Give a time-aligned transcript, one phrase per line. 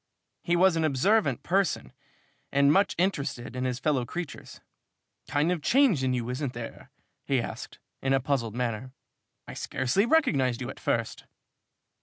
[0.41, 1.93] He was an observant person
[2.51, 4.59] and much interested in his fellow creatures.
[5.27, 6.89] "Kind of change in you, isn't there?"
[7.23, 8.93] he asked, in a puzzled manner.
[9.47, 11.25] "I scarcely recognized you at first."